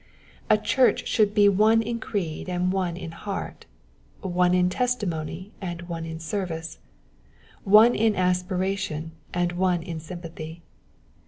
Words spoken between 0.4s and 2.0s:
''A church should be one in